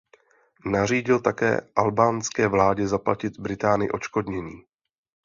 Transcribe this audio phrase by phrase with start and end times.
[0.65, 4.61] Nařídil také albánské vládě zaplatit Británii odškodnění.